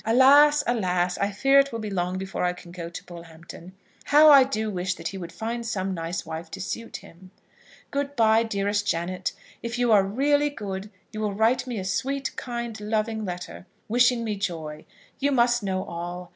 [0.03, 1.15] Alas, alas!
[1.19, 3.73] I fear it will be long before I can go to Bullhampton.
[4.05, 7.29] How I do wish that he would find some nice wife to suit him!
[7.91, 9.31] Good bye, dearest Janet.
[9.61, 14.23] If you are really good, you will write me a sweet, kind, loving letter, wishing
[14.23, 14.85] me joy.
[15.19, 16.29] You must know all.